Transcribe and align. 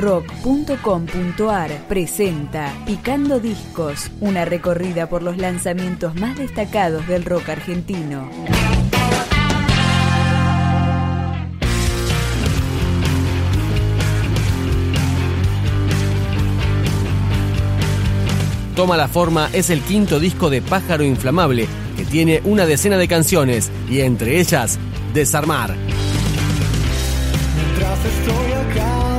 rock.com.ar 0.00 1.70
presenta 1.86 2.72
Picando 2.86 3.38
Discos, 3.38 4.10
una 4.20 4.44
recorrida 4.44 5.08
por 5.08 5.22
los 5.22 5.36
lanzamientos 5.36 6.14
más 6.14 6.38
destacados 6.38 7.06
del 7.06 7.24
rock 7.24 7.50
argentino. 7.50 8.28
Toma 18.74 18.96
la 18.96 19.08
Forma 19.08 19.50
es 19.52 19.68
el 19.68 19.82
quinto 19.82 20.18
disco 20.18 20.48
de 20.48 20.62
Pájaro 20.62 21.04
Inflamable, 21.04 21.66
que 21.98 22.06
tiene 22.06 22.40
una 22.44 22.64
decena 22.64 22.96
de 22.96 23.08
canciones 23.08 23.70
y 23.90 24.00
entre 24.00 24.40
ellas, 24.40 24.78
Desarmar. 25.12 25.74
Mientras 27.56 28.04
estoy 28.06 28.52
acá 28.52 29.09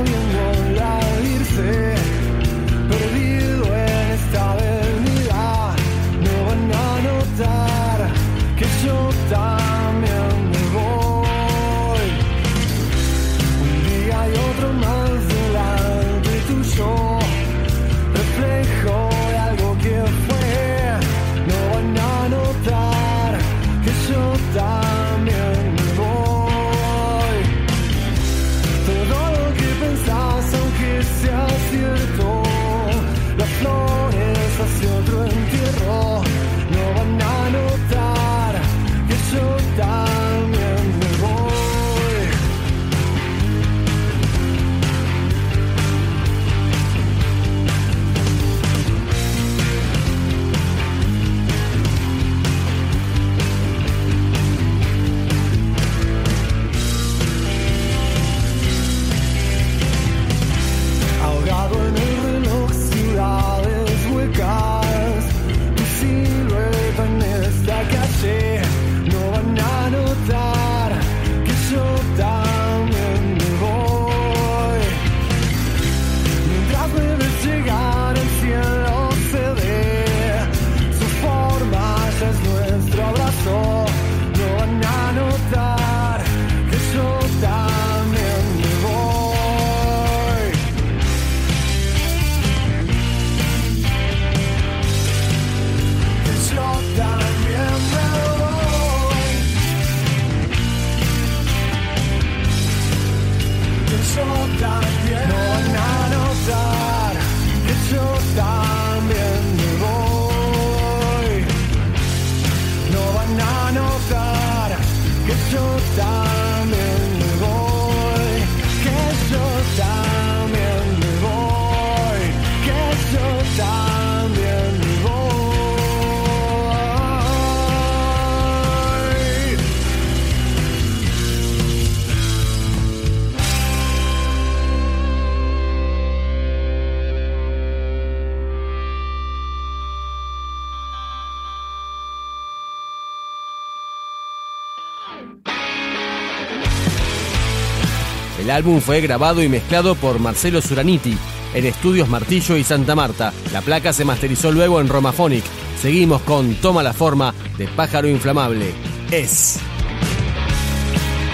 álbum 148.52 148.80
fue 148.80 149.00
grabado 149.00 149.42
y 149.42 149.48
mezclado 149.48 149.94
por 149.96 150.20
Marcelo 150.20 150.62
Suraniti 150.62 151.16
en 151.54 151.66
Estudios 151.66 152.08
Martillo 152.08 152.56
y 152.56 152.64
Santa 152.64 152.94
Marta. 152.94 153.32
La 153.52 153.60
placa 153.60 153.92
se 153.92 154.04
masterizó 154.04 154.52
luego 154.52 154.80
en 154.80 154.88
Romaphonic. 154.88 155.44
Seguimos 155.80 156.22
con 156.22 156.54
Toma 156.56 156.82
la 156.82 156.92
Forma 156.92 157.34
de 157.58 157.66
Pájaro 157.66 158.08
Inflamable. 158.08 158.72
Es. 159.10 159.58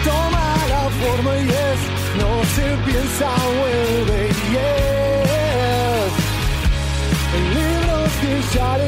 Toma 0.05 0.57
la 0.69 0.89
forma 0.89 1.37
y 1.37 1.49
es, 1.49 1.81
no 2.19 2.43
se 2.55 2.91
piensa, 2.91 3.29
vuelve 3.59 4.29
y 4.29 4.57
es. 4.57 6.13
En 7.37 7.45
libros 7.55 8.11
que 8.23 8.57
ya 8.57 8.79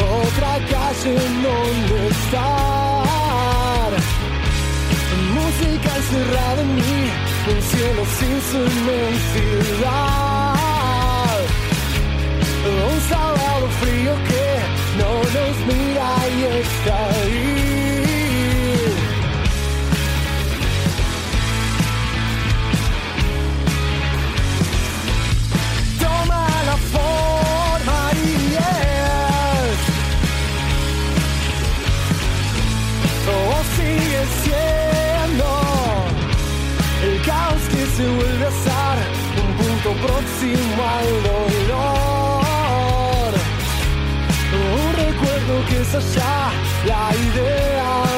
otra 0.00 0.58
calle 0.70 1.10
en 1.26 1.42
donde 1.42 2.08
estar. 2.08 3.92
Música 5.34 5.96
encerrada 5.96 6.62
en 6.62 6.74
mí, 6.76 7.10
un 7.50 7.62
cielo 7.62 8.02
sin 8.18 8.40
su 8.50 8.58
inmensidad. 8.58 10.18
Un 12.90 13.00
sábado 13.08 13.68
frío 13.80 14.14
que 14.28 14.46
no 14.98 15.10
nos 15.36 15.56
mira 15.66 16.08
y 16.36 16.38
está 16.60 16.96
ahí. 17.10 17.57
Se 37.98 38.06
vuelve 38.06 38.44
a 38.44 38.48
azar, 38.48 38.98
un 39.44 39.50
punto 39.56 39.90
próximo 40.06 40.80
al 40.98 41.10
dolor. 41.30 42.42
Un 44.78 44.90
recuerdo 45.04 45.54
que 45.68 45.76
es 45.80 45.92
allá, 45.96 46.36
la 46.86 47.06
idea 47.28 48.17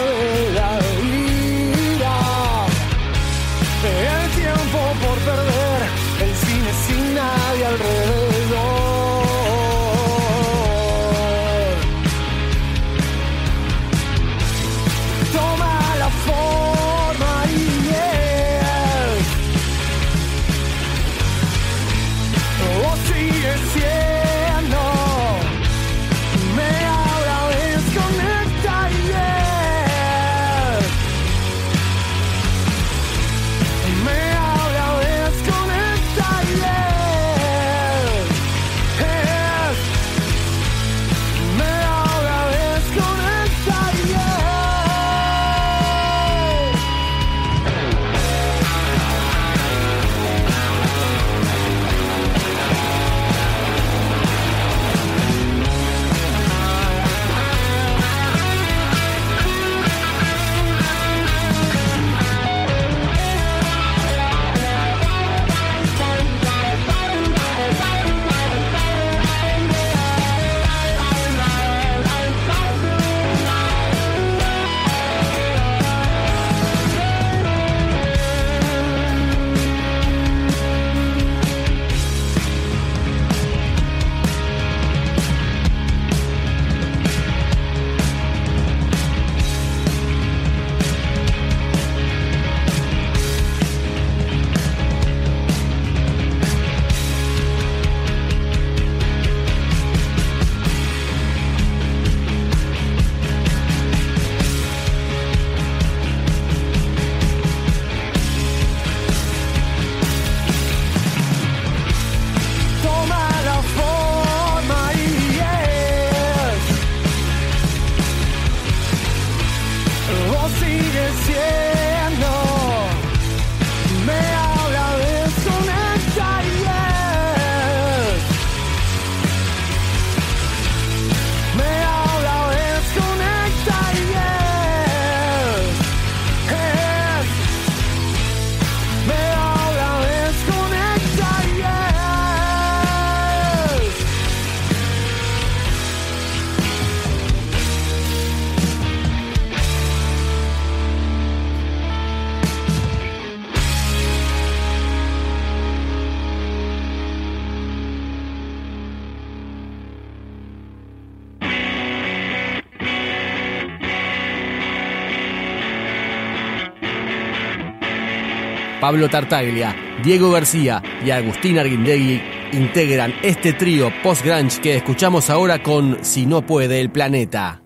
Pablo 168.81 169.09
Tartaglia, 169.09 169.77
Diego 170.03 170.31
García 170.31 170.83
y 171.05 171.11
Agustín 171.11 171.59
Arguindegui 171.59 172.21
integran 172.53 173.15
este 173.23 173.53
trío 173.53 173.93
post-grunge 174.03 174.61
que 174.61 174.77
escuchamos 174.77 175.31
ahora 175.31 175.63
con 175.63 175.99
Si 176.03 176.27
no 176.27 176.43
puede 176.43 176.81
el 176.81 176.91
planeta. 176.91 177.63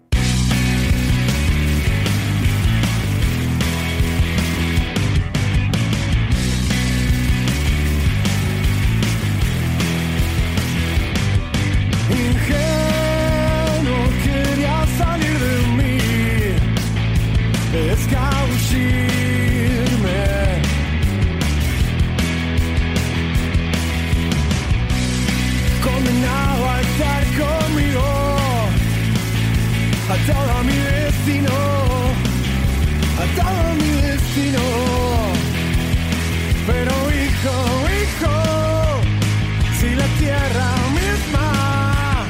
tierra 40.34 40.70
misma 40.98 42.26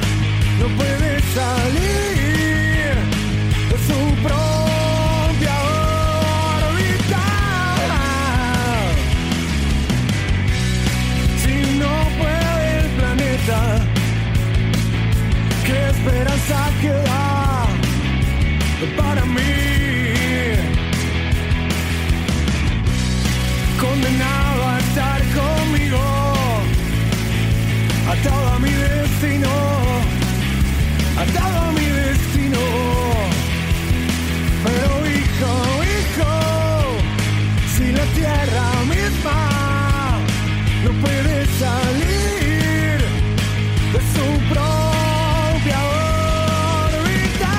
no 0.59 0.67
puede 0.77 1.11
salir 1.37 2.93
de 3.71 3.77
su 3.87 3.99
propia 4.25 5.55
órbita. 6.57 7.25
Si 11.41 11.55
no 11.81 11.93
puede 12.19 12.79
el 12.79 12.87
planeta, 12.99 13.59
¿qué 15.65 15.77
esperanza 15.93 16.59
queda 16.81 17.23
para 18.97 19.25
mí? 19.25 19.65
condenado 23.79 24.61
a 24.69 24.79
estar 24.79 25.21
conmigo 25.37 26.14
atado 28.15 28.47
a 28.55 28.59
mi 28.59 28.71
destino, 28.71 29.49
atado 31.17 31.57
a 31.67 31.71
mi 31.71 31.85
destino. 31.85 32.59
Pero 34.65 34.89
hijo, 35.15 35.51
hijo, 35.93 36.33
si 37.75 37.91
la 37.91 38.05
tierra 38.17 38.67
misma 38.93 39.39
no 40.83 40.91
puede 41.03 41.45
salir 41.63 42.97
de 43.93 43.99
su 44.13 44.27
propia 44.51 45.79
órbita, 46.87 47.55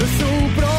de 0.00 0.06
su 0.18 0.30
propia 0.54 0.69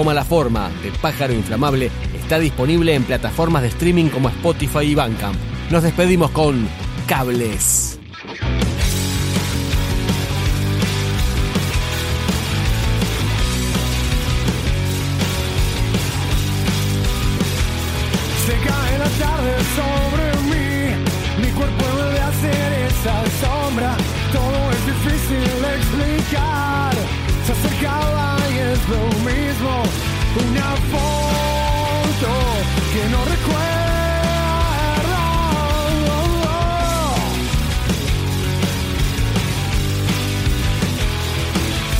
Toma 0.00 0.14
la 0.14 0.24
forma 0.24 0.70
de 0.82 0.90
pájaro 0.92 1.34
inflamable 1.34 1.90
está 2.14 2.38
disponible 2.38 2.94
en 2.94 3.04
plataformas 3.04 3.60
de 3.60 3.68
streaming 3.68 4.06
como 4.06 4.30
Spotify 4.30 4.78
y 4.78 4.94
Bandcamp. 4.94 5.36
Nos 5.70 5.82
despedimos 5.82 6.30
con 6.30 6.66
Cables. 7.06 7.98
Se 18.46 18.54
cae 18.66 18.98
la 18.98 19.04
tarde 19.04 19.52
sobre 19.76 20.32
mí, 20.48 20.94
mi 21.42 21.48
cuerpo 21.52 21.84
debe 21.98 22.20
hacer 22.20 22.72
esa 22.88 23.22
sombra, 23.46 23.94
todo 24.32 24.70
es 24.70 24.86
difícil 24.86 25.44
de 25.60 25.76
explicar, 25.76 26.89
se 27.54 27.66
acercaba 27.66 28.36
y 28.54 28.58
es 28.58 28.88
lo 28.88 29.02
mismo, 29.28 29.82
una 30.48 30.70
foto 30.92 32.32
que 32.92 33.02
no 33.10 33.24
recuerdo. 33.24 33.70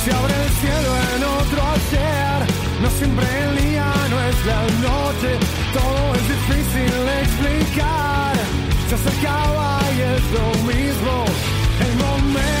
Se 0.03 0.11
abre 0.13 0.33
el 0.43 0.51
cielo 0.61 0.91
en 1.15 1.23
otro 1.23 1.61
ayer, 1.75 2.37
no 2.81 2.89
siempre 2.89 3.25
el 3.43 3.71
día, 3.71 3.93
no 4.09 4.17
es 4.29 4.45
la 4.45 4.61
noche, 4.87 5.29
todo 5.73 6.15
es 6.15 6.25
difícil 6.35 6.93
explicar. 7.23 8.35
Se 8.87 8.95
acercaba 8.95 9.79
y 9.97 10.01
es 10.15 10.23
lo 10.31 10.47
mismo, 10.71 11.25
el 11.85 11.93
momento 11.97 12.60